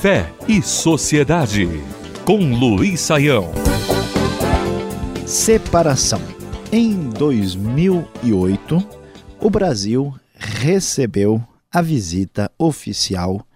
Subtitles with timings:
[0.00, 1.68] Fé e Sociedade,
[2.24, 3.52] com Luiz Saião.
[5.26, 6.22] Separação.
[6.72, 8.78] Em 2008,
[9.38, 13.46] o Brasil recebeu a visita oficial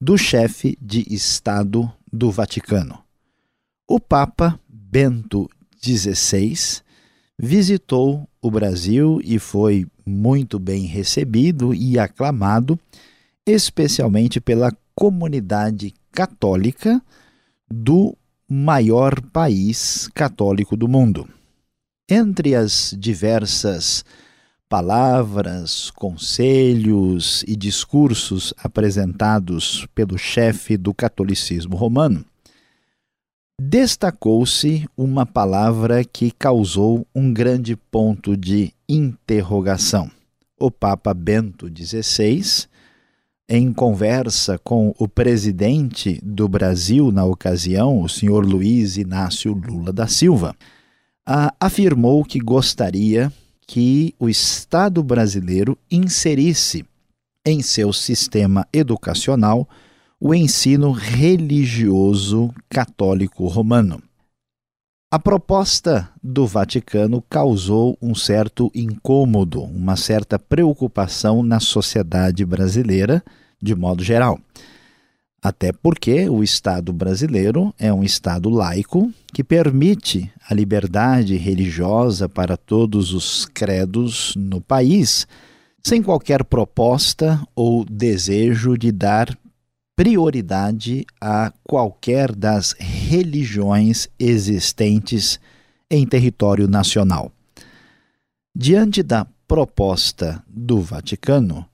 [0.00, 3.00] do chefe de Estado do Vaticano.
[3.88, 5.50] O Papa Bento
[5.84, 6.80] XVI
[7.36, 12.78] visitou o Brasil e foi muito bem recebido e aclamado,
[13.44, 17.00] especialmente pela comunidade católica
[17.70, 21.28] do maior país católico do mundo.
[22.10, 24.04] Entre as diversas
[24.68, 32.24] palavras, conselhos e discursos apresentados pelo chefe do catolicismo romano,
[33.60, 40.10] destacou-se uma palavra que causou um grande ponto de interrogação.
[40.58, 42.66] O Papa Bento XVI,
[43.48, 50.06] em conversa com o presidente do Brasil na ocasião, o senhor Luiz Inácio Lula da
[50.06, 50.54] Silva,
[51.58, 53.32] afirmou que gostaria
[53.66, 56.84] que o Estado brasileiro inserisse
[57.44, 59.66] em seu sistema educacional
[60.20, 64.02] o ensino religioso católico romano.
[65.10, 73.24] A proposta do Vaticano causou um certo incômodo, uma certa preocupação na sociedade brasileira,
[73.60, 74.38] de modo geral.
[75.40, 82.56] Até porque o Estado brasileiro é um Estado laico que permite a liberdade religiosa para
[82.56, 85.28] todos os credos no país,
[85.82, 89.38] sem qualquer proposta ou desejo de dar
[89.94, 95.38] prioridade a qualquer das religiões existentes
[95.90, 97.32] em território nacional.
[98.54, 101.64] Diante da proposta do Vaticano,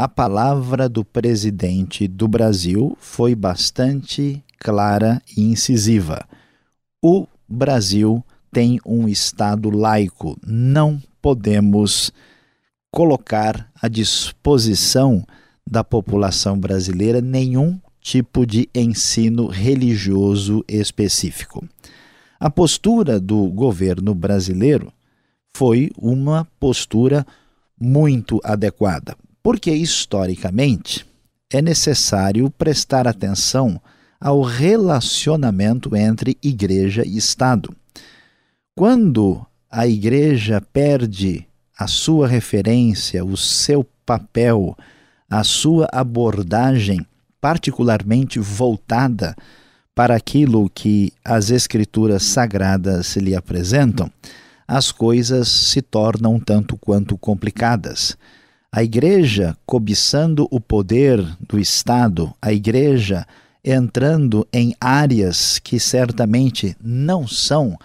[0.00, 6.26] a palavra do presidente do Brasil foi bastante clara e incisiva.
[7.02, 10.38] O Brasil tem um Estado laico.
[10.42, 12.10] Não podemos
[12.90, 15.22] colocar à disposição
[15.70, 21.62] da população brasileira nenhum tipo de ensino religioso específico.
[22.40, 24.90] A postura do governo brasileiro
[25.54, 27.26] foi uma postura
[27.78, 31.06] muito adequada porque historicamente
[31.50, 33.80] é necessário prestar atenção
[34.20, 37.74] ao relacionamento entre igreja e Estado.
[38.74, 41.46] Quando a igreja perde
[41.78, 44.76] a sua referência, o seu papel,
[45.28, 47.06] a sua abordagem
[47.40, 49.34] particularmente voltada
[49.94, 54.10] para aquilo que as escrituras sagradas lhe apresentam,
[54.68, 58.16] as coisas se tornam tanto quanto complicadas.
[58.72, 63.26] A igreja cobiçando o poder do Estado, a igreja
[63.64, 67.76] entrando em áreas que certamente não são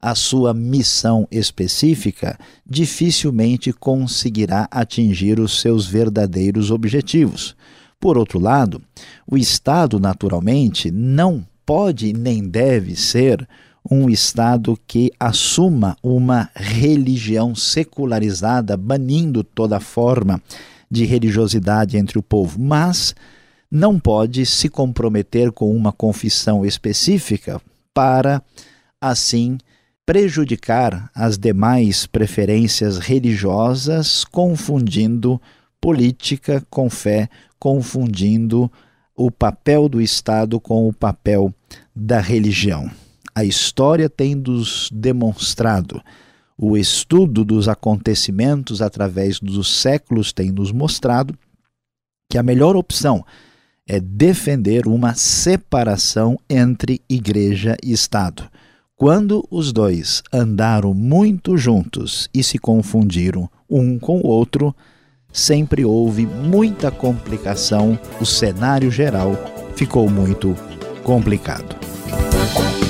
[0.00, 7.56] a sua missão específica, dificilmente conseguirá atingir os seus verdadeiros objetivos.
[7.98, 8.82] Por outro lado,
[9.26, 13.48] o Estado, naturalmente, não pode nem deve ser
[13.90, 20.42] um Estado que assuma uma religião secularizada, banindo toda forma
[20.90, 23.14] de religiosidade entre o povo, mas
[23.70, 27.60] não pode se comprometer com uma confissão específica
[27.92, 28.42] para,
[29.00, 29.58] assim,
[30.04, 35.40] prejudicar as demais preferências religiosas, confundindo
[35.80, 38.70] política com fé, confundindo
[39.16, 41.52] o papel do Estado com o papel
[41.94, 42.90] da religião.
[43.36, 46.00] A história tem nos demonstrado,
[46.56, 51.38] o estudo dos acontecimentos através dos séculos tem nos mostrado
[52.30, 53.22] que a melhor opção
[53.86, 58.48] é defender uma separação entre igreja e Estado.
[58.96, 64.74] Quando os dois andaram muito juntos e se confundiram um com o outro,
[65.30, 69.32] sempre houve muita complicação, o cenário geral
[69.74, 70.56] ficou muito
[71.04, 71.76] complicado.